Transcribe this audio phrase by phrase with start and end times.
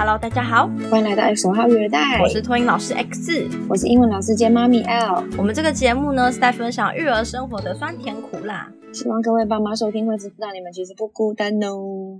[0.00, 5.22] Hello，大家好，欢迎来到 X 号育儿袋，我是托音老师 X，我是英文老师兼妈咪 L。
[5.36, 12.18] 我们这个节目呢是在分享育儿生活的酸甜苦辣，希望各位爸妈收听会知道你们其实不孤单哦。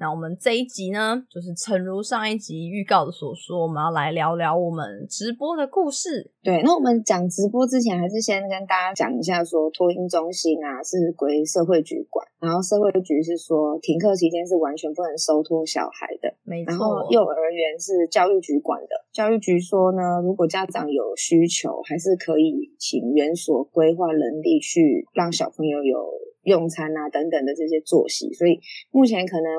[0.00, 6.30] 那我们这一集呢，就是诚如上一集预告的所说，我们要来聊聊我们直播的故事。
[6.42, 16.70] 对，那我们讲直播之前，还是先跟大家讲一下，说托婴中心啊是归社会局管，然后社会局是说停课期间是完全不能收托小孩的，没错。
[16.70, 25.96] 然后幼儿园是教育局管的，教育局说呢，如果家长有需求，还是可以请园所规划人力去让小朋友有。
[26.44, 28.58] 用餐啊等等的这些作息，所以
[28.90, 29.52] 目前可能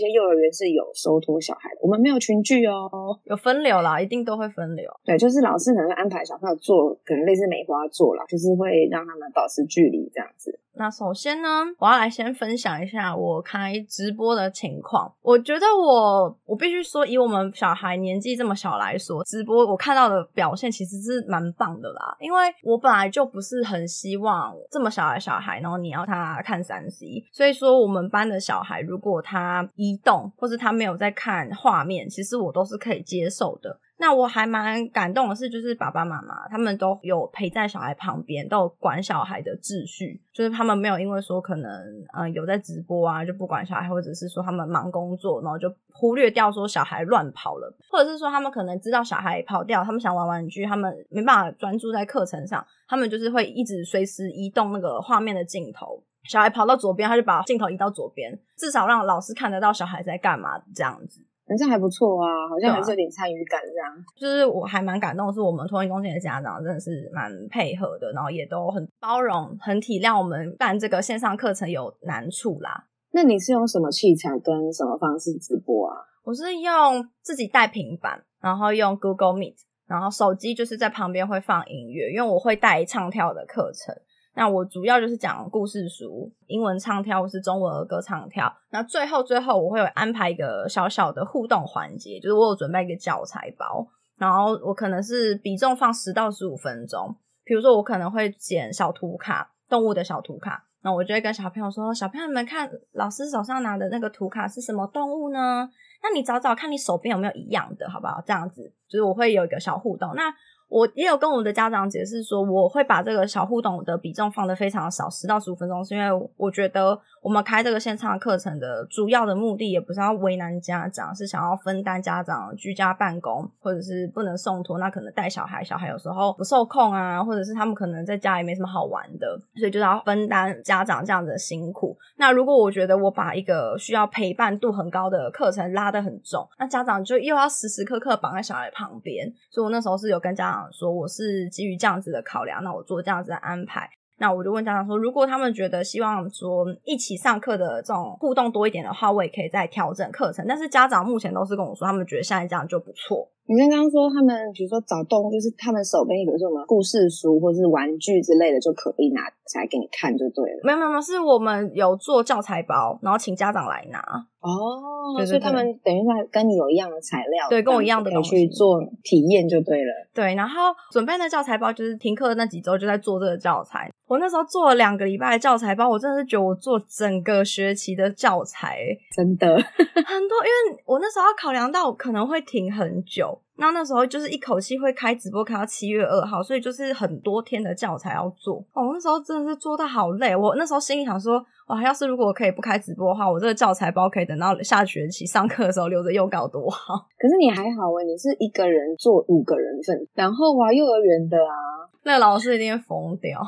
[0.00, 2.88] 些幼儿园是有收托小孩的，我们没有群聚哦，
[3.24, 4.90] 有分流啦，一定都会分流。
[5.04, 10.59] 对，就是老师可能会安排小朋友做，可能类似梅花座啦，就是会让他们保持距离这样子。
[10.80, 11.46] 那首先呢，
[11.78, 15.12] 我要来先分享一下我开直播的情况。
[15.20, 22.16] 我觉得我我必须说，以我们小孩年纪这么小来说，直播我看到的表现其实是蛮棒的啦。
[22.18, 33.78] 因为我本来就不是很希望这么小的小孩，然后你要他看三 C，所以说我们班的小孩如果他移动或是他没有在看画面，其实我都是可以接受的。
[34.00, 41.70] 那我还蛮感动的是，就是爸爸妈妈他们都有陪在小孩旁边，都有管小孩的秩序，就是他们没有因为说可能
[42.16, 61.20] 嗯有在直播啊就不管小孩，或者是说他们忙工作，然后就忽略掉说小孩乱跑了，或者是说他们可能知道小孩跑掉，他们想玩玩具，他们没办法专注在课程上，他们就是会一直随时移动那个画面的镜头，小孩跑到左边，他就把镜头移到左边，至少让老师看得到小孩在干嘛这样子。
[61.50, 63.92] 反正还不错啊，好像还是有点参与感这样。
[64.16, 72.86] 就是我还蛮感动，是我们托运中心的家长真的是蛮配合的，然后也都很包容、很体谅我们办这个线上课程有难处啦。
[73.10, 75.96] 那你是用什么器材跟什么方式直播啊？
[76.22, 79.56] 我是用自己带平板，然后用 Google Meet，
[79.88, 83.92] 然后手机就是在旁边会放音乐，因为我会带唱跳的课程。
[84.34, 88.52] 那我主要就是讲故事书，英文唱跳或是中文儿歌唱跳。
[88.70, 93.86] 那最后最后我会有安排一个小小的互动环节，就是我有准备一个教材包，
[94.18, 97.14] 然后我可能是比重放十到十五分钟。
[97.44, 105.68] 比如说我可能会剪小图卡，动物的小图卡，那我就会跟小朋友说：“小朋友们看，老师手上拿的那个图卡是什么动物呢？
[106.02, 108.22] 那你找找看你手边有没有一样的，好不好？
[108.24, 110.14] 这样子就是我会有一个小互动。
[110.14, 110.32] 那
[110.70, 131.96] 我也有跟我的家长解释说，我会把这个小互动的比重放的非常少，十到十五分钟，是因为我觉得我们开这个线上课程的主要的目的，也不是要为难家长，是想要分担家长居家办公或者是不能送托，那可能带小孩，小孩有时候不受控啊，或者是他们可能在家里没什么好玩的，所以就是要分担家长这样子的辛苦。
[132.16, 140.70] 那如果我觉得我把一个需要陪伴度很高的课程拉得很重，那家长就又要时时刻刻绑在小孩旁边，所以我那时候是有跟家长。
[140.72, 143.90] 说我是基于这样子的考量，那我做这样子的安排。
[144.20, 150.44] 那我就问家长说，如果他们觉得希望说一起上课的这种互动多一点的话，我也可以再调整课程。
[150.46, 153.26] 但是家长目前都是跟我说，他们觉得现在这样就不错。
[153.50, 160.60] 你刚刚说他们，比如说找动物，就是他们手边有什么故事书或者是玩具之类的，就可以拿起来给你看就对了。
[160.62, 164.00] 没有没有没有，是我们有做教材包，然后请家长来拿。
[164.40, 170.08] 哦，所以他们等于在跟你有一样的材料，对，跟我一样的东西去做体验就对了。
[170.14, 173.90] 对，然后准备那教材包，就是停课那几周就在做这个教材。
[174.06, 178.78] 我那时候做了两个礼拜的教材包，我真的是觉得我做整个学期的教材
[179.14, 183.38] 真的 很多，因为我那时候要考量到可能会停很久。
[183.60, 188.56] 那那时候就是一口气会开直播开到七月二号，所以就是很多天的教材要做。
[188.72, 190.34] 哦，那时候真的是做到好累。
[190.34, 196.94] 我那时候心里想说，哇，要是如果我可以不开直播的话，我这个教材包可以等到下学期上课的时候留着用，搞多好。
[197.20, 203.38] 可是你还好啊，你是一个人做五个人份，然后啊，幼儿园的啊，那老师一定会疯掉。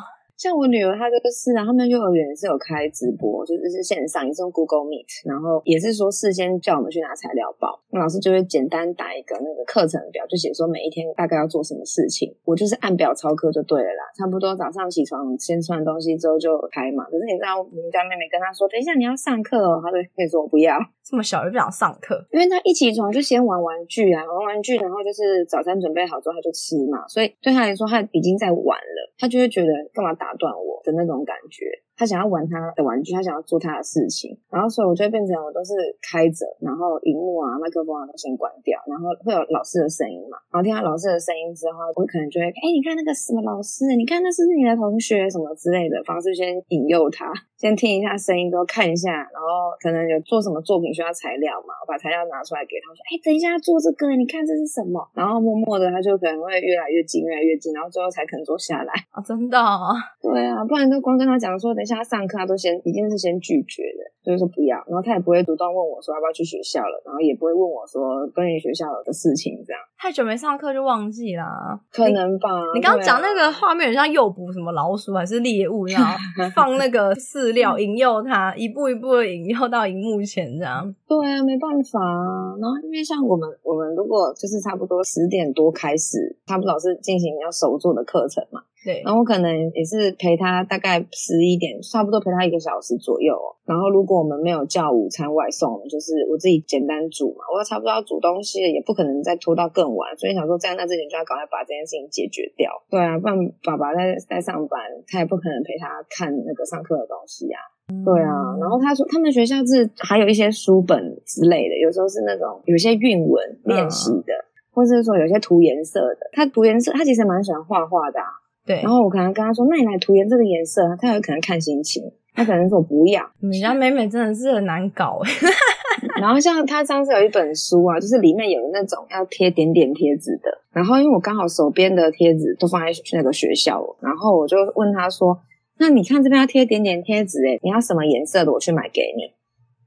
[0.42, 14.02] 像我女儿她就是啊，他们幼儿园是有开直播，就是是线上，也是用 Google Meet，然后也是说事先叫我们去拿材料包，那老师就会简单打一个那个课程表，就写说每一天大概要做什么事情，我就是按表操课就对了啦。
[14.18, 17.04] 差不多早上起床先吃完东西之后就开嘛。
[17.04, 20.74] 可是你知道我们家妹妹跟她说，等一下你要上课哦，她就可以说我不要，
[21.06, 31.22] 这么小就不想上课，因为她一起床就先玩玩具啊，玩玩具，然后就是早餐准备好之后她就吃嘛，所以对她来说她已经在玩了，她就会觉得干嘛打断我的那种。
[31.24, 31.66] 感觉，
[31.96, 54.98] 他想要玩他的玩具，他想要做他的事情，然后所以我就会变成我都是开着，然后荧幕啊、麦克风啊都先关掉，然后会有老师的声音嘛，然后听到老师的声音之后，我可能就会，哎，你看那个什么老师，你看那是不是你的同学什么之类的方式先引诱他，先听一下声音，都看一下，然后可能有做什么作品需要材料嘛，我把材料拿出来给他，说，哎，等一下做这个，你看这是什么？
[55.14, 58.92] 然后默默的他就可能会越来越近，越来越近，然后最后才肯坐下来。
[59.10, 59.58] 啊，真的？
[60.22, 69.82] 对啊，不然就光跟他讲说，等一下上课，他都先一定是先拒绝的，就是说不要，然后他也不会主动问我说要不要去学校了，然后也不会问我说关于学校的事情这样。
[69.98, 72.48] 太久没上课就忘记啦，可能吧？
[72.72, 76.00] 你刚刚讲那个画面很像诱捕什么老鼠还是猎物一样，
[76.54, 80.86] 放那个饲料引诱他，一步一步的引诱到荧幕前这样。
[81.08, 82.54] 对啊，没办法啊。
[82.60, 93.54] 然后因为像我们，我们如果就是差不多十点多开始，他不老是进行要手做的课程嘛，对，然后我可能也是陪他大概十一点，差不多陪他一个小时左右哦。
[93.64, 102.70] 然后如果我们没有叫午餐外送，就是我自己简单煮嘛，我差不多要煮东西了，也不可能再拖到更晚，所以想说在那之前就要赶快把这件事情解决掉。
[102.90, 107.58] 对啊，不然爸爸在在上班，他也不可能陪他看那个上课的东西呀、
[108.04, 114.34] 对啊，然后他说他们学校是还有一些书本之类的，有时候是那种有些韵文练习的，
[114.74, 116.26] 或者是说有些涂颜色的。
[116.32, 118.41] 他涂颜色，他其实蛮喜欢画画的、啊。
[118.66, 122.02] 对然，后我可能跟他说：“那你来涂颜这个颜色。”他有可能看心情，
[122.34, 123.22] 他可能说我不要。
[123.40, 125.30] 你们家美美真的是很难搞哎。
[126.20, 130.50] 然后像他上次有一本书啊，就是里面有那种要贴点点贴纸的。
[130.72, 135.38] 然后因为我刚好手边的贴纸都放在那个学校，然后我就问他说
[135.78, 138.52] ：“那你看这边要贴点点贴纸，诶，你要什么颜色的？
[138.52, 139.32] 我去买给你。”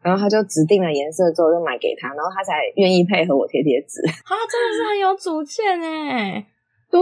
[0.03, 4.01] 然后他就指定了颜色之后就买给他，然后他才愿意配合我贴贴纸。
[4.23, 6.45] 他 真的是很有主见哎。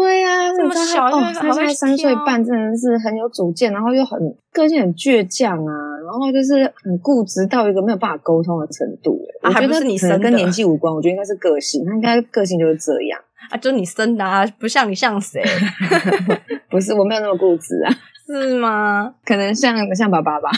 [0.01, 4.19] 对呀、啊，这么小哦，他还会现在三岁半，真的是很有主见，然后又很
[4.51, 5.73] 个性很倔强啊，
[6.03, 9.19] 然后就是很固执到一个没有办法沟通的程度。
[9.43, 13.19] 我觉得是你生的跟年纪无关，我觉得应该是个性，他应该个性就是这样。
[13.51, 15.43] 啊，就你生的啊，不像你像谁？
[16.71, 17.93] 不是，我没有那么固执啊，
[18.25, 19.13] 是吗？
[19.25, 20.49] 可能像像爸爸吧。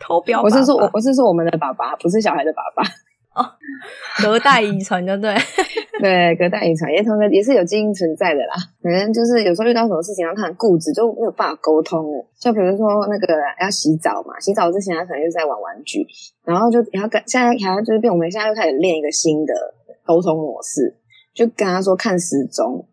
[0.00, 2.82] 投标我是说，我我是说我们的爸爸，不是小孩的爸爸。
[4.22, 5.34] 隔代遗传，对不对？
[6.00, 8.54] 对，隔代遗传也同时也是有基因存在的啦。
[8.82, 12.26] 可能就是有时候遇到什么事情，然后他很固执，就没有办法沟通了。
[12.38, 16.06] 就比如说那个要洗澡嘛，洗澡之前他可能就在玩玩具，
[16.44, 19.52] 然后就然后跟现在好像就是变，我们现在又开始练一个新的
[20.04, 20.94] 沟通模式，
[21.34, 22.86] 就跟他说看时钟。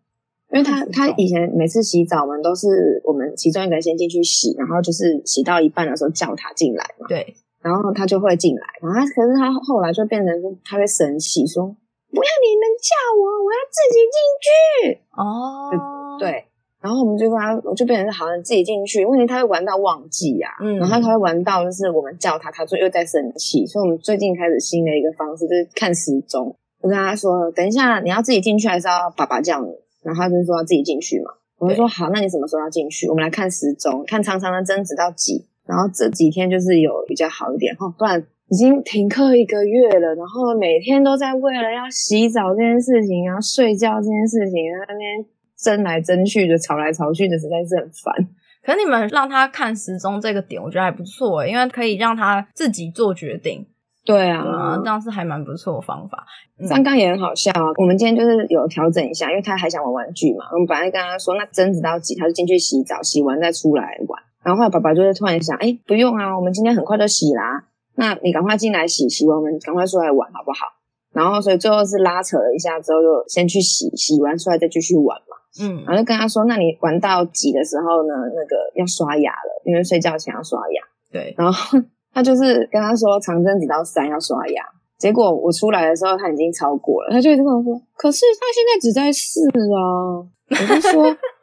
[0.52, 7.06] 因为他他以前每次洗澡，我们都是我们其中一个人先进去洗，然后就是洗到一半的时候叫他进来嘛。
[7.08, 7.34] 对，
[7.66, 15.02] 然后他就会进来，然后他可是他后来就变成说他会生气，说不要你们叫我，我要自己进去。
[15.10, 16.46] 哦，，对，
[16.80, 29.72] 然后我们就跟他，我就变成是好像自己进去，问题他会玩到忘记呀、嗯然后他会玩到就是我们叫他，他就又在生气，所以我们最近开始新的一个方式就是看时钟，我跟他说，等一下你要自己进去还是要爸爸叫你？
[30.04, 33.08] 然后他就说要自己进去嘛，我就说好，那你什么时候要进去？
[33.08, 35.48] 我们来看时钟，看长长的针指到几。
[35.66, 45.26] 然后这几天就是有比较好一点哦，不然已经停课一个月了，然后每天都在为了要洗澡这件事情，然后睡觉这件事情，然后那边
[45.58, 48.28] 争来争去的，吵来吵去的，实在是很烦。
[48.62, 53.64] 可是你们让他看时钟这个点，我觉得还不错欸，因为可以让他自己做决定，
[54.04, 56.24] 对啊，这样是还蛮不错的方法。
[56.58, 57.68] 嗯刚刚也很好笑啊。
[57.76, 60.46] 我们今天就是有调整一下，因为他还想玩玩具嘛。
[60.52, 64.22] 我们本来跟他说，那争执到几，他就进去洗澡，洗完再出来玩。
[64.46, 67.64] 然后后来爸爸就会突然想，哎，不用啊，我们今天很快就洗啦，
[67.96, 70.70] 那你赶快进来洗，洗完我们赶快出来玩好不好？
[71.12, 75.34] 然后所以最后是拉扯了一下之后，就先去洗，洗完出来再继续玩嘛。
[75.58, 78.14] 嗯然后就跟他说，那你玩到几的时候呢？
[78.36, 80.82] 那个要刷牙了，因为睡觉前要刷牙。
[81.10, 81.80] 对，然后
[82.14, 84.62] 他就是跟他说长针指到三要刷牙，
[84.96, 89.40] 结果我出来的时候他已经超过了，他就一直跟我说，可是他现在只在四
[89.74, 90.22] 啊。
[90.48, 91.02] 我就说，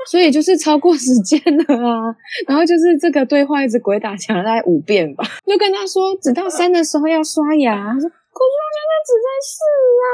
[0.10, 2.16] 所以就是超过时间了啊。
[2.48, 7.76] 然后就是这个对话一直鬼打墙了大概五遍吧，就跟他说，只到三的时候要刷牙。
[7.76, 9.56] 他说，可是他现在只在四
[10.02, 10.08] 啊，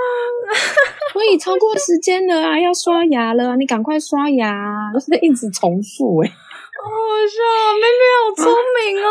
[1.13, 8.53] 所以超过时间了啊，要刷牙了啊，你赶快刷牙啊，就是一直重复哎、好好笑哦，妹妹好聪
[8.83, 9.07] 明哦。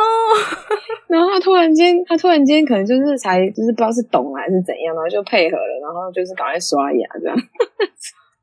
[1.09, 7.37] 然后他突然间，他突然间可能就是才就是不知道是懂了还是怎样，然后就配合了，然后就是赶快刷牙这样。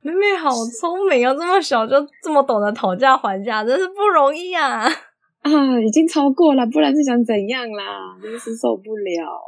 [0.05, 4.85] 妹妹好聪明哦，这么小就这么懂得讨价还价，真是不容易啊！
[5.41, 5.50] 啊，
[5.83, 8.15] 已经超过了，不然是想怎样啦？
[8.21, 9.41] 真是受不了，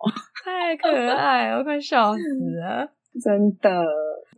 [0.43, 2.19] 太可爱了，我快笑死
[2.59, 2.89] 了。
[3.23, 3.85] 真的。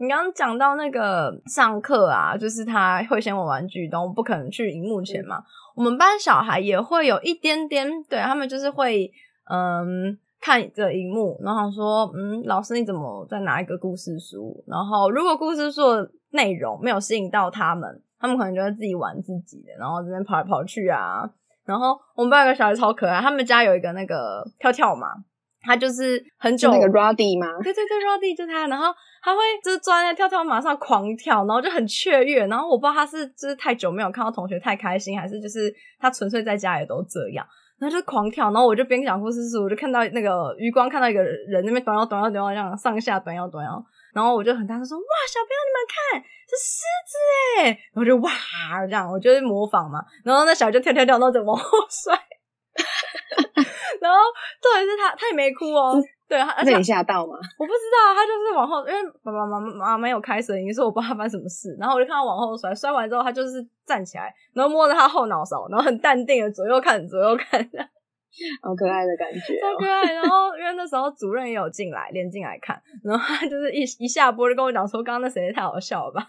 [0.02, 5.42] 你刚刚讲到那个上课啊，就是他会嫌我玩具，然后不可能去荧幕前嘛。
[5.74, 9.10] 我们班小孩也会有一点点，对他们就是会
[9.50, 14.64] 嗯看着荧幕，然后说嗯，老师你怎么在拿一个故事书？
[14.68, 21.30] 然后如果故事书的内容没有吸引到他们，他们可能就会自己玩自己的，然后这边跑来跑去啊。
[21.66, 25.08] 然后我们班有个小孩超可爱，他们家有一个那个跳跳马。
[25.62, 27.46] 他就是很久那个 Roddy 吗？
[27.62, 32.48] 对对对，Roddy 就他，然后他会就是钻在跳跳马上狂跳，然后就很雀跃。
[32.48, 35.70] 然后我不知道他是就是太久没有看到同学太开心，还是就是
[36.00, 37.46] 他纯粹在家也都这样，
[37.80, 38.52] 然后就狂跳。
[38.52, 43.84] 然后我就边讲故事时，我就看到那个余光看到一个人那边短腰短腰短腰这样上下短腰短腰，
[44.14, 47.14] 然后我就很大声说：“哇，小朋友你们看，是狮子
[47.60, 48.30] 哎！”然后就哇
[48.86, 50.00] 这样，我就模仿嘛。
[50.24, 52.16] 然后那小孩就跳跳跳，然后就往后摔。
[54.02, 54.18] 然后
[54.62, 56.00] 重点是他，他也没哭哦。
[56.28, 57.34] 对，而且你吓到吗？
[57.58, 61.76] 我不知道，他就是往后，因为爸爸妈妈妈没有开声音，所以我不知道他发生什么事。
[61.80, 67.60] 然后我就看他往后摔，摔完之后他就是站起来，然后摸着他后脑勺，然后很淡定的左右看，左右看，
[68.62, 70.14] 好可爱的感觉， 超可爱。
[70.14, 76.28] 然后因为那时候主任也有进来，连进来看，然后他就是一一下播就跟我讲说，刚刚那谁太好笑了吧？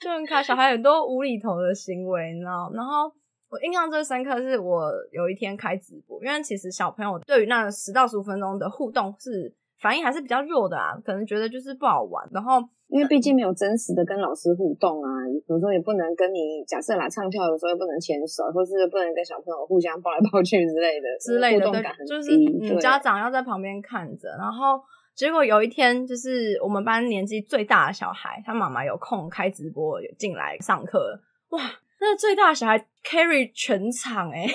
[0.00, 3.12] 就很看小孩很多无厘头的行为，你知道，然后。
[3.50, 12.28] 我印象最深刻是我有一天开直播，因为其实小朋友对于那十到十五分钟的互动是反应还是比较弱的啊，可能觉得就是不好玩。
[12.32, 15.08] 然后因为毕竟没有真实的跟老师互动啊，
[15.48, 24.28] 有时候也不能跟你假设啦唱跳的时候又不能牵手，或是不能跟小朋友互相抱来抱去之类的 之类的，感就是你家长要在旁边看着。
[24.38, 24.80] 然后
[25.16, 31.18] 结果有一天，就是我们班年纪最大的小孩，他妈妈有空开直播进来上课，
[31.50, 31.58] 哇！
[32.00, 34.46] 那最大的小孩 carry 全场哎，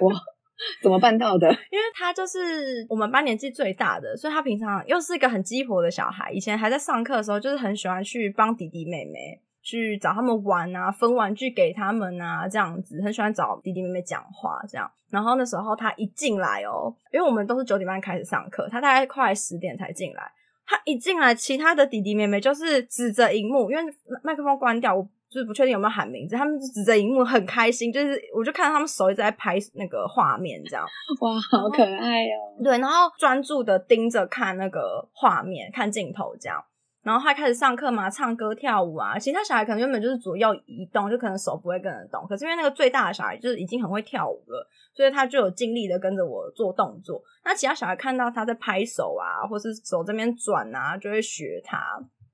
[0.00, 0.12] 哇，
[0.82, 1.48] 怎么办到的？
[1.70, 6.32] 因为他就是我们班年纪最大的，所以他平常又是一个很鸡婆的小孩。
[6.32, 14.90] 以前还在上课的时候，就是很喜欢去帮弟弟妹妹去找他们玩啊，分玩具给他们啊，这样子很喜欢找弟弟妹妹讲话这样。
[15.10, 20.32] 然后那时候他一进来哦，因为我们都是九点半开始上课，他大概快十点才进来。
[20.66, 23.82] 他一进来，其他的弟弟妹妹就是指着荧幕，因为
[24.24, 25.08] 麦克风关掉。
[25.30, 30.84] 就是不确定有没有喊名字，他们就指着荧幕很开心，就是我就看到他们手一直在拍那个画面，这样
[31.20, 32.58] 哇，好可爱哦。
[32.64, 36.60] 对，然后专注的盯着看那个画面，看镜头这样。
[37.02, 39.18] 然后他开始上课嘛，唱歌跳舞啊。
[39.18, 42.26] 其他小孩可能原本就是左右移动，就可能手不会跟着动。
[42.28, 47.22] 可是因为那个最大的小孩就是已经很会跳舞了，所以他就有尽力的跟着我做动作。
[47.44, 51.78] 那其他小孩看到他在拍手啊，或是手这边转啊，就会学他。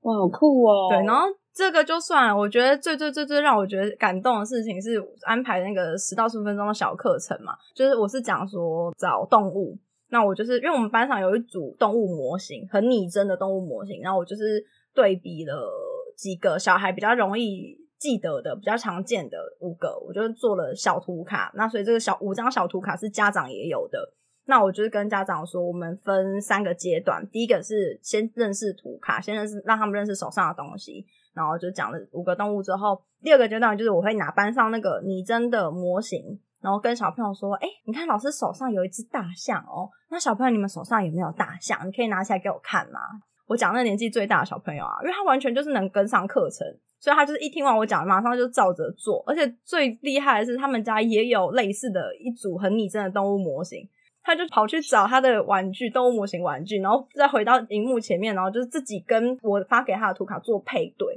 [0.01, 0.89] 哇，好酷哦！
[0.89, 1.27] 对，然后。
[1.57, 9.75] 这个就算了，我觉得最最最最让我觉得感动的事情是安排那个十到十五分钟的小课程嘛，就是我是讲说找动物，
[10.09, 15.67] 那我就是因为我们班上有一组动物模型，很拟真的动物模型，然后我就是对比了
[16.15, 24.13] 几个小孩比较容易记得的、比较常见的五个，我就做了小图卡，那所以这个小五张小图卡是家长也有的。
[24.47, 41.85] 那我就是跟家长说，我们分三个阶段，第一个是先认识图卡，先认识让他们认识手上的东西，然后就讲了五个动物之后，第二个阶段就是我会拿班上那个拟真的模型，然后跟小朋友说，哎，你看老师手上有一只大象哦，那小朋友你们手上有没有大象？
[41.85, 42.99] 你可以拿起来给我看吗？
[43.47, 46.65] 我讲那年纪最大的小朋友啊，因为他完全就是能跟上课程，
[46.99, 53.85] 所以他就是一听完我讲，马上就照着做，而且最厉害的是他们家也有类似的一组很拟真的动物模型。
[54.27, 61.07] 他就跑去找他的玩具动物模型玩具，然后再回到荧幕前面，然后就是自己跟我发给他的图卡做配对。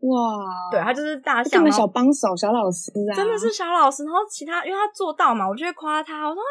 [0.00, 4.04] 哇，对他就是大象小帮手、小老师啊，真的是小老师。
[4.04, 6.46] 然后其他因为他做到嘛，我就会夸他，我说哇，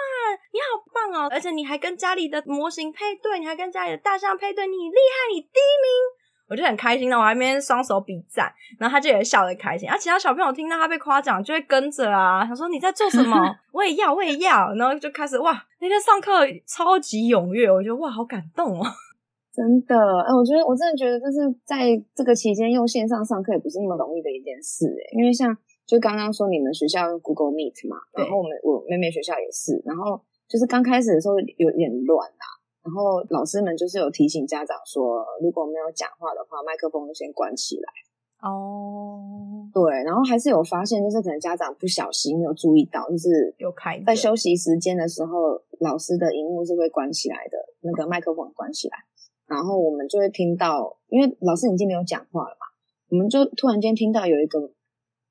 [0.51, 1.27] 你好棒哦！
[1.31, 5.91] 而且你还跟家里的模型配对，你还跟家里的大象配对，你厉害，你第一名。
[6.49, 9.87] 我就很开心的，我还边双手比赞，然后他就也笑得开心。
[9.89, 13.37] 啊，其他小朋友听到他被夸奖，就会跟着啊，他说你在做什么？
[13.73, 15.51] 我也要，我也要，然后就开始哇，
[15.81, 18.85] 那天上课超级踊跃，我觉得哇，好感动哦，
[19.53, 32.56] 真的，哎，我觉得我真的觉得，就是在这个期间用线上上课也不是那么容易的一件事，哎，因为像就刚刚说你们学校用 Google Meet 嘛，然后我们我妹妹学校也是，然后就是刚开始的时候有点乱啊。
[32.88, 37.91] 然后老师们就是有提醒家长说，如果没有讲话的话，麦克风先关起来。
[38.39, 39.20] 哦，
[39.74, 48.98] 对，然后还是有发现，就是可能家长不小心没有注意到，就是有开在休息时间的时候，老师的荧幕是会关起来的，那个麦克风关起来，
[49.48, 52.67] 然后我们就会听到，因为老师已经没有讲话了嘛，
[53.10, 54.72] 我们就突然间听到有一个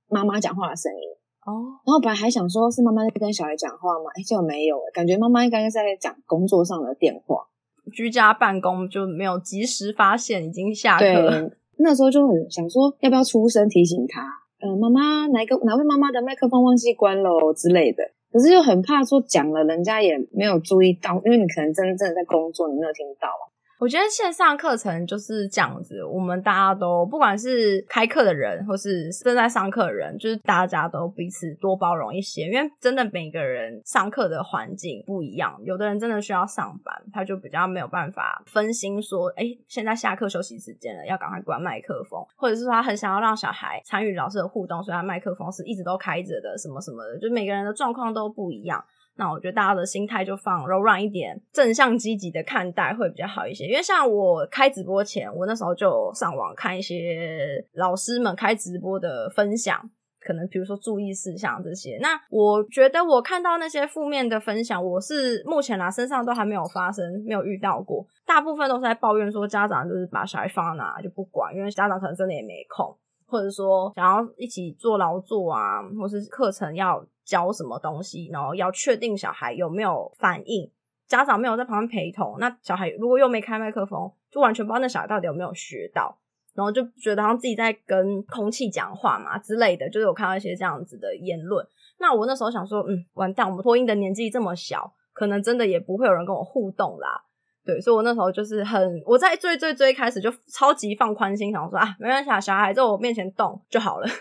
[0.08, 1.15] 妈妈讲话的声音。
[1.46, 4.10] 哦，然后本来还想说是妈妈在跟小孩讲话嘛？
[4.16, 7.46] 哎，结果没有，感觉妈妈应该是在讲工作上的电话。
[7.92, 11.04] 居家办公就没有及时发现已经下课。
[11.06, 11.48] 了，
[11.78, 14.22] 那时候就很想说要不要出声提醒他，
[14.58, 18.02] 呃，妈妈哪个哪位妈妈的麦克风忘记关了之类的。
[18.32, 23.44] 可是又很怕说讲了，人家也没有注意到，因为你可能真正在工作，你没有听到啊。
[23.78, 48.82] 我觉得线上课程就是这样子，我们大家都不管是开课的人，或是正在上课的人，就是大家都彼此多包容一些，因为真的每个人上课的环境不一样，有的人真的需要上班，他就比较没有办法分心，说，哎，现在下课休息时间了，要赶快关麦克风，或者是说他很想要让小孩参与老师的互动，所以他麦克风是一直都开着的，什么什么的，就每个人的状况都不一样。
[49.16, 53.66] 那我觉得大家的心态就放柔软一点，正向积极的看待会比较好一些。
[53.66, 61.98] 因为像我开直播前，我那时候就上网看一些老师们开直播的分享，可能比如说注意事项这些。
[62.00, 68.06] 那我觉得我看到那些负面的分享，我是目前啦身上都还没有发生，没有遇到过。
[68.26, 72.94] 大部分都是在抱怨说家长就是把小孩放哪就不管，因为家长可能真的也没空，
[73.26, 77.04] 或者说想要一起做劳作啊，或是课程要。
[77.26, 80.70] 教什么东西，然后要确定小孩有没有反应，
[81.08, 86.16] 家长没有在旁边陪同，那小孩如果又没开麦克风，就完全不知道那小孩到底有没有学到，
[86.54, 91.66] 然后就觉得好像自己在跟空气讲话嘛之类的，就是有看到一些这样子的言论。
[91.98, 97.24] 那我那时候想说，嗯，完蛋，我们播音的年纪这么小，可能真的也不会有人跟我互动啦。
[97.66, 104.06] 对，所以我那时候就是很，我在最最最开始就超级放宽心，想说啊，没关系，小孩在我面前动就好了。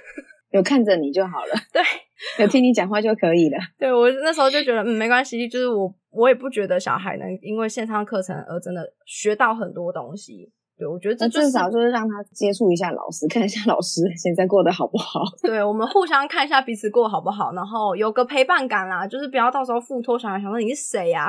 [0.51, 1.81] 有看着你就好了，对，
[2.39, 3.57] 有听你讲话就可以了。
[3.77, 10.49] 对我那时候就觉得，嗯，没关系，就是我我也不觉得小孩能因为线上课程而真的学到很多东西。
[10.77, 15.21] 对我觉得这至少就是让他接触一下老师，看一下老师现在过得好不好。
[15.41, 21.27] 对我们互相看一下彼此过好不好，然后有个陪伴感啦，就是不要到时候附托小孩想说你是谁呀？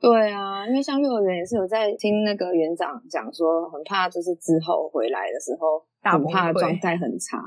[0.00, 7.38] 对啊，因为像幼儿园也是有在听那个园长讲说，很怕就是之后回来的时候，很怕状态很差。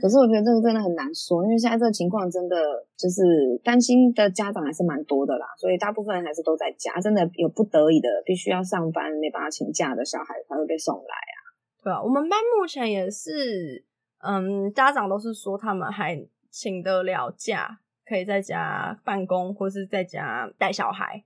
[0.00, 2.56] 可是我觉得这个真的很难说，因为现在这个情况真的
[2.96, 7.00] 就是担心的家长还是蛮多的啦，所以大部分人还是都在家。
[7.00, 11.36] 真的有不得已的，必须要上班没办法请假的小孩才会被送来啊。
[11.82, 13.84] 对啊，我们班目前也是，
[14.20, 16.16] 嗯，家长都是说他们还
[16.48, 21.24] 请得了假，可以在家办公或是在家带小孩。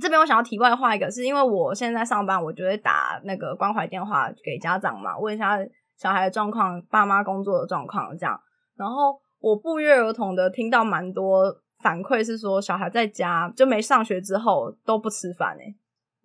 [0.00, 5.58] 这边我想要题外话一个，是因为我现在上班，我就会打那个关怀电话给家长嘛，问一下。
[5.94, 8.40] 小孩的状况，爸妈工作的状况，这样，
[8.76, 11.44] 然后我不约而同的听到蛮多
[11.80, 15.62] 反馈，是说小孩在家就没上学之后都不吃饭哎，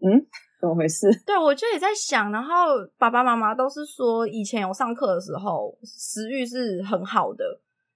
[0.02, 0.26] 嗯，
[0.60, 1.08] 怎么回事？
[1.28, 2.50] 对，我就也在想，然后
[2.98, 7.44] 爸爸妈妈都是说以前有上课的时候食欲是很好的，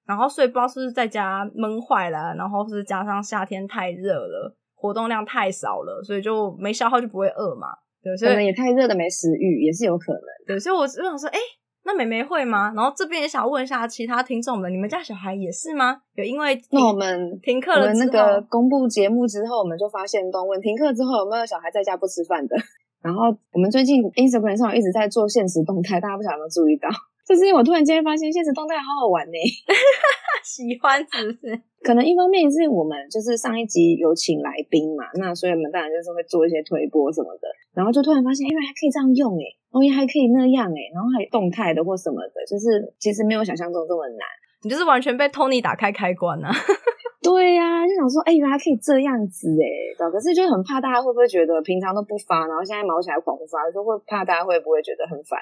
[0.05, 7.67] 然后所以不知道是不是在家闷坏了，然后是加上夏天太热了，活动量太少了，所以就没消耗就不会饿嘛，
[8.01, 11.37] 对，可能也太热的没食欲也是有可能，对，所以我就想说，哎。
[11.83, 12.71] 那美眉会吗？
[12.75, 15.99] 然后这边也想问一下其他听众们，你们家小孩也是吗？
[16.13, 22.55] 有因为那我们停课了那个公布节目之后，我们就发现都问停课之后有没有小孩在家不吃饭的。
[23.01, 26.87] 然后我们最近 Instagram 上一直在做现实动态，大家不晓得有没有注意到？
[27.27, 29.37] 就是因为我突然间发现现实动态好好玩呢，
[30.43, 31.61] 喜欢是不是？
[31.81, 44.21] 可能一方面是我们就是上一集有请来宾嘛，那所以我们当然就是会做一些推播什么的，然后就突然发现，因为还可以这样用诶哦，也还可以那样诶然后还动态的或什么的，就是其实没有想象中这么难。
[44.63, 46.49] 你就是完全被 Tony 打开开关啊！
[47.23, 49.65] 对呀，就想说，哎，原来可以这样子诶
[49.97, 55.39] 可是就很怕大家会不会觉得平常都不发，然后现在毛起来狂发，就会怕大家会不会觉得很烦。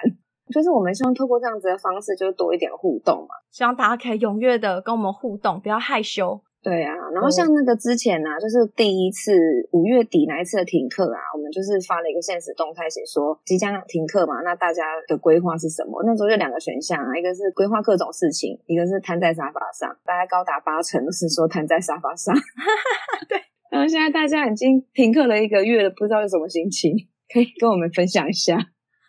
[0.53, 3.35] 就是我们希望透过这样子的方式，就是多一点互动嘛。
[3.51, 6.41] 希望大家可以踊跃的跟我们互动，不要害羞。
[6.61, 9.31] 对啊，然后像那个之前呢，就是第一次
[9.71, 16.03] 五月底那一次的停课啊，我们就是发了一个现实动态，写说即将停课嘛，那大家的规划是什么？
[16.03, 22.35] 那时候就两个选项啊，一个是规划各种事情，一个是瘫在沙发上，大概高达八成是说瘫在沙发上。
[23.29, 23.39] 对，
[23.71, 26.91] 然后现在大家已经停课了一个月了，不知道是什么心情，
[27.33, 28.57] 可以跟我们分享一下。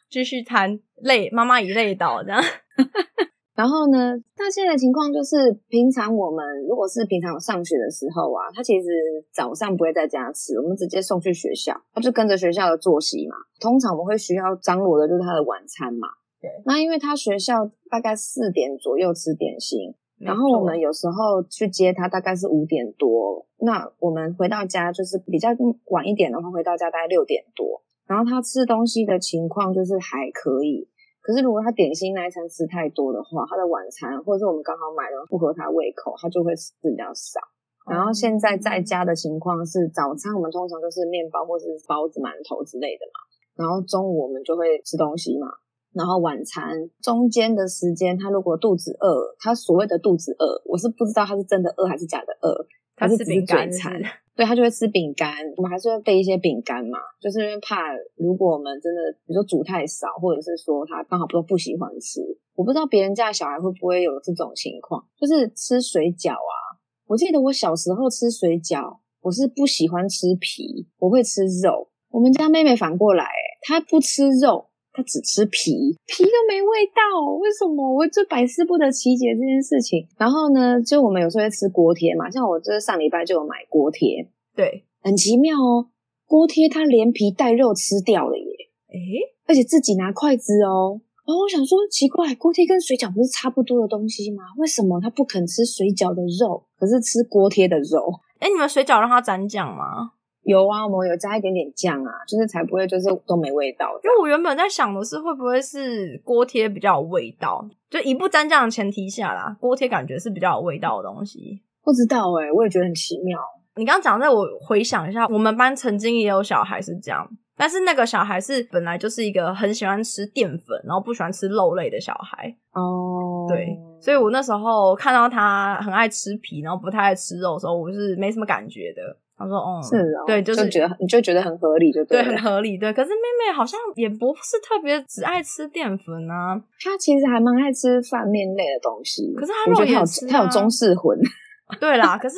[0.09, 2.41] 继续谈累，妈妈已累倒这样。
[3.55, 8.89] 然后呢，那现在的情况就是，平常我们如果是平常有上学的时候啊，他其实
[9.31, 13.37] 早上不会在家吃，我们直接送去学校，他就跟着学校的作息嘛。
[13.61, 16.09] 通常我们会需要张罗的就是他的晚餐嘛。
[16.41, 16.51] 对。
[16.65, 25.51] 那因为他学校大概四点左右吃点心，然后我们有时候去接他大概是五点多，那我们回到家就是比较
[25.91, 27.83] 晚一点的话，回到家大概六点多。
[28.07, 30.89] 然后他吃东西的情况就是还可以，
[31.31, 37.39] 可是如果他点心那一餐吃太多的话，他的晚餐或者是我们刚好买的不合他胃口，他就会吃比较少。
[37.87, 43.23] 然后现在在家的情况是，早餐我们通常就是面包或是包子、馒头之类的嘛。
[43.55, 45.47] 然后中午我们就会吃东西嘛。
[45.93, 52.67] 然后晚餐中间的时间，他如果肚子饿，他所谓的肚子饿，我是不知道他是真的饿还是假的饿，
[52.97, 54.01] 他是只是嘴馋。
[54.41, 62.23] 所以他就会吃饼干，我们还是会备一些饼干嘛，就是因为怕如果我们真的比如说煮太少，或者是说他刚好不不喜欢吃，
[62.55, 66.81] 我不知道别人家小孩会不会有这种情况，就是吃水饺啊。
[67.07, 71.91] 我记得我小时候吃水饺，我是不喜欢吃皮，我会吃肉。
[72.09, 73.29] 我们家妹妹反过来，
[73.61, 74.70] 她不吃肉。
[74.93, 77.01] 他只吃皮，皮都没味道，
[77.41, 77.95] 为什么？
[77.95, 80.07] 我就百思不得其解这件事情。
[80.19, 85.89] 然后呢，就我们有时候会吃锅贴嘛，像我这上礼拜就有买锅贴，对，很奇妙哦。
[86.27, 88.45] 锅贴它连皮带肉吃掉了耶，
[88.89, 88.99] 诶，
[89.47, 91.01] 而且自己拿筷子哦。
[91.27, 94.43] 然后我想说，奇怪，锅贴跟水饺不是差不多的东西吗？
[94.59, 98.13] 为什么他不肯吃水饺的肉，可是吃锅贴的肉？
[98.41, 100.13] 哎，你们水饺让他蘸酱吗？
[100.43, 103.93] 有啊，我们有加一点点酱啊，就是才不会就是都没味道。
[104.03, 107.65] 因为我原本在想的是，会不会是锅贴比较有味道？
[107.91, 111.61] 就一不沾酱的前提下啦，锅贴感觉是比较有味道的东西。
[111.83, 113.39] 不知道哎，我也觉得很奇妙。
[113.77, 117.27] 你刚刚讲，在我回想一下，我们班曾经也有小孩是这样，
[117.57, 122.55] 但是那个小孩是本来就是一个很喜欢吃淀粉，然后不喜欢吃肉类的小孩。
[122.73, 129.17] 哦，对，所以我那时候看到他很爱吃皮，然后不太爱吃肉的时候，我是没什么感觉的。
[129.41, 132.93] 他说：“哦，是哦，对，就是觉得你就觉得很合理，就对，很合理，对。
[132.93, 139.35] 可是妹妹好像也不是特别只爱吃淀粉啊，她其实还蛮爱吃饭面类的东西。
[139.35, 141.19] 可是她肉也吃，她有中式魂。
[141.81, 142.37] 对啦，可是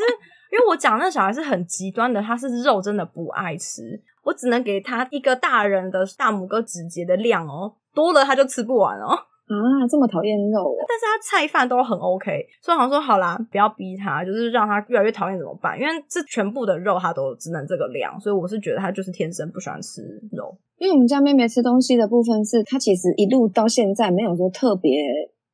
[0.52, 9.18] 因为我讲那小孩是很极端的，他是肉真的不爱吃，我只能给他一个大人的大拇哥指节的量哦，多了他就吃不完哦。”
[9.52, 15.78] 啊，这么讨厌肉，但是他菜饭都很 OK，所以好像说好啦，不要逼他，就是让他越来越讨厌怎么办？
[15.78, 20.56] 因为这全部的肉他都只能这个量，所以我是觉得他就是天生不喜欢吃肉。
[20.78, 24.90] 因为我们家妹妹吃东西的部分是，她其实一路到现在没有说特别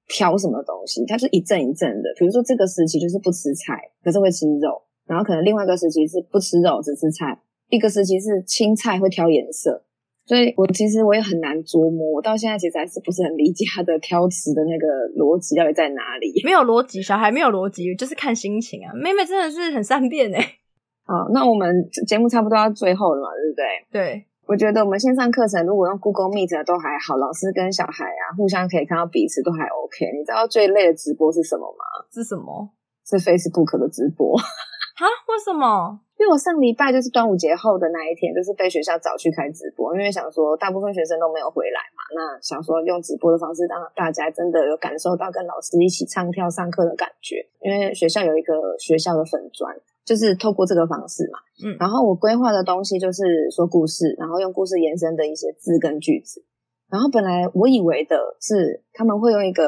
[0.08, 2.08] 挑什么东西，她是一阵一阵的。
[2.18, 9.84] 比如说这个时期就是不吃菜，可是会吃肉，然后可能另外一个时期是不吃肉只吃菜，一个时期是青菜会挑颜色。
[10.28, 14.86] 所以我其实我也很难琢磨，我到现在其实还是不是很理解他的挑词的那个
[15.16, 16.30] 逻辑到底在哪里。
[16.44, 18.92] 没有逻辑，小孩没有逻辑，就是看心情啊。
[18.92, 20.38] 妹妹真的是很善变哎。
[21.08, 23.64] 好，那我们节目差不多要最后了嘛，对不对？
[23.90, 30.12] 对，我觉得我们线上课程如果用 Google Meet 都还好，老师跟小孩啊互相可以看到彼此都还 OK。
[30.12, 32.04] 你知道最累的直播是什么吗？
[32.12, 32.68] 是什么？
[33.08, 34.36] 是 Facebook 的直播。
[35.00, 35.02] 啊？
[35.32, 36.00] 为什么？
[36.18, 47.46] 因为我上礼拜就是端午节后的那一天，就是被学校找去开直播，因为想说大部分学生都没有回来嘛，那想说用直播的方式让大家真的有感受到跟老师一起唱跳上课的感觉。
[47.62, 49.72] 因为学校有一个学校的粉砖，
[50.04, 51.38] 就是透过这个方式嘛。
[51.64, 56.44] 嗯，然后我规划的东西就是说故事，然后用故事延伸的一些字跟句子。
[56.90, 59.64] 然后本来我以为的是他们会用一个。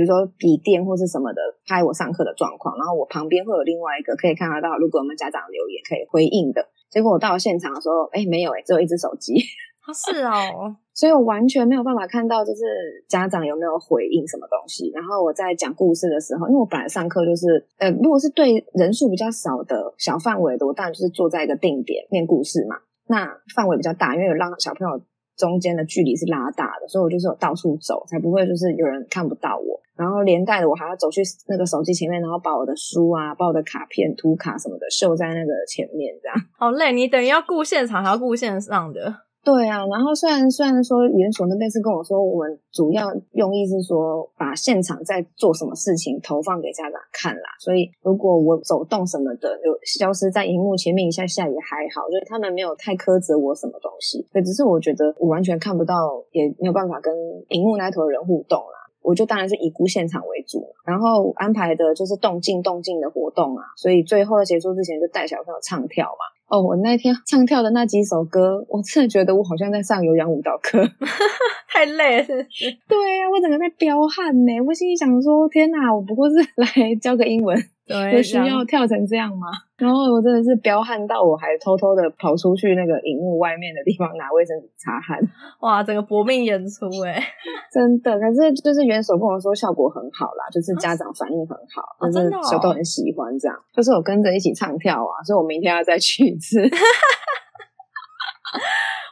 [0.00, 6.64] 比如说笔电或是什么的拍我上课的状况，然后我旁边会有另外一个可以看得到，如果我们家长留言可以回应的。
[6.88, 9.36] 结果我到了现场的时候，哎，没有哎，只有一只手机。
[9.92, 12.64] 是哦， 所以我完全没有办法看到，就是
[13.08, 14.90] 家长有没有回应什么东西。
[14.94, 22.76] 然后我在讲故事的时候，因为我本来上课就是，呃，如果是对人数比较少的小范围的，我当然就是坐在一个定点念故事嘛。
[23.06, 24.98] 那范围比较大，因为有让小朋友。
[25.40, 29.80] 中间的距离是拉大的，所以我就是有到处走，才不会就是有人看不到我。
[29.96, 36.92] 然后连带的，我还要走去那个手机前面，然后把我的书啊、把我的卡片、图卡什么的绣在那个前面，这样好累。
[36.92, 39.14] 你等于要顾现场，还要顾线上的。
[39.42, 57.14] 对啊，然后虽然虽然说园所那边是跟我说，我们主要用意是说把现场在做什么事情投放给家长看啦，所以如果我走动什么的有消失在荧幕前面一下下也还好，就是他们没有太苛责我什么东西，对，只是我觉得我完全看不到，也没有办法跟
[57.48, 66.28] 荧幕那头的人互动啦，我就当然是以顾现场为主，然后安排的就是动静动静的活动啊，所以最后结束之前就带小朋友唱跳嘛。
[66.50, 70.84] 哦，我那天唱跳的那几首歌，我真的觉得我好像在上有氧舞蹈课，
[71.72, 72.26] 太累了。
[72.50, 74.60] 是对啊，我整个在飙汗呢。
[74.66, 76.66] 我心里想说，天哪，我不过是来
[77.00, 77.56] 教个英文。
[78.12, 79.48] 有需要跳成这样吗？
[79.78, 85.18] 然后我真的是彪悍到我还偷偷的跑出去那个荧幕外面的地方拿卫生纸擦汗。
[85.60, 87.16] 哇，整个搏命演出哎，
[87.72, 88.18] 真的。
[88.20, 93.56] 可是就是元首跟我说效果很好啦，就是家长反应很好，就是小都很喜欢这样。
[93.74, 96.60] 就是我跟着一起唱跳啊，所以我明天要再去一次。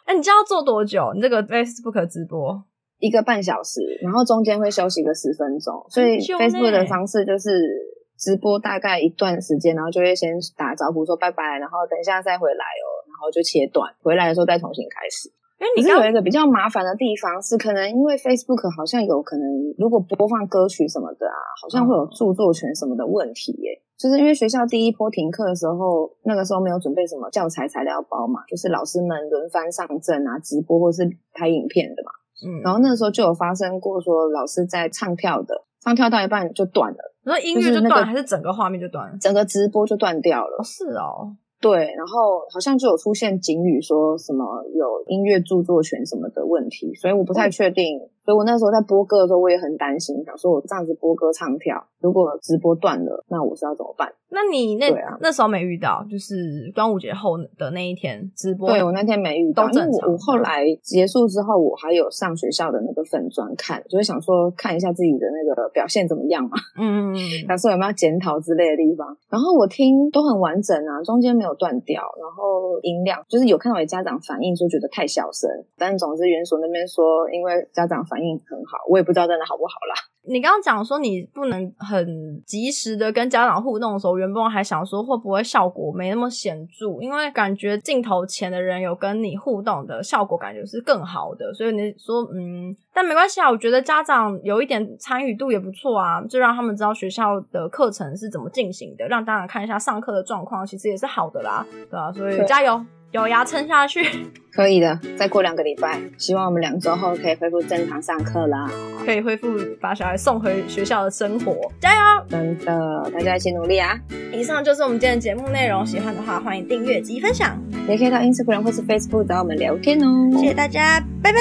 [0.05, 1.12] 哎，你知道做多久？
[1.14, 2.62] 你这个 Facebook 直播
[2.99, 7.97] 一个半小时，然后中间会休息个十分钟，所以 Facebook 的方式就是。
[8.19, 15.31] 直播大概一段时间，然后就会先打招呼说拜拜，然后等一下再回来哦，然后就切断，回来的时候再重新开始。
[15.59, 19.45] 因为你有一个比较麻烦的地方是，可能因为 Facebook 好像有可能，
[19.77, 23.83] 如果播放歌曲什么的啊，好像会有著作权什么的问题耶。
[23.99, 31.03] 就是因为学校第一波停课的时候，那个时候没有准备什么教材材料包嘛，就是老师们轮番上阵啊，直播或是
[31.33, 32.13] 拍影片的嘛。
[32.47, 39.19] 嗯，然后那个时候就有发生过，说老师在唱跳的，唱跳到一半就断了，你说音乐就断了，还是整个画面就断了？
[39.21, 40.64] 整个直播就断掉了哦，。
[40.64, 48.01] 是哦，对，然后好像就有出现警语说什么有音乐著作权什么的问题，所以我不太确定。
[48.29, 54.12] 所以我那时候在播歌的时候，我也很担心，想说我这样子播歌唱跳，如果直播断了，那我是要怎么办？
[54.29, 69.17] 那你那、啊那时候没遇到，就是端午节后的那一天直播，对我那天没遇到，因为我我后来结束之后，我还有上学校的那个粉专看，就是想说看一下自己的那个表现怎么样嘛，嗯，嗯嗯想说有没有检讨之类的地方。
[69.31, 79.95] 然后我听都很完整啊，中间没有断掉，然后音量就是有看到有家长反映说觉得太小声，但总之元所那边说因为家长反应很好，我也不知道真的好不好啦。
[80.31, 91.55] 你刚刚讲说你不能很及时的跟家长互动的时候，原本我还想说会不会效果没那么显著，因为感觉镜头前的人有跟你互动的效果，感觉是更好的。
[91.55, 102.79] 所以你说嗯，但没关系啊，我觉得家长有一点参与度也不错啊，就让他们知道学校的课程是怎么进行的，让家长看一下上课的状况，其实也是好的啦，对啊、所以加油，
[103.12, 104.05] 咬牙撑下去。
[104.53, 108.68] 可以的，再过两个礼拜，希望我们两周后可以恢复正常上课啦。
[109.05, 109.49] 可以恢复
[109.81, 112.25] 把小孩送回学校的生活，加油！
[112.29, 113.97] 真的，大家一起努力啊！
[114.33, 117.57] 以上就是我们今天的节目内容，喜欢的话欢迎订阅及分享，
[117.88, 120.31] 也可以到 Instagram 或是 Facebook 找我们聊天哦。
[120.33, 121.38] 谢谢大家，拜拜。